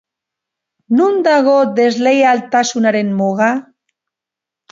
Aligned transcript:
Non 0.99 1.13
dago 1.27 1.57
desleialtasunaren 1.81 3.09
muga? 3.19 3.51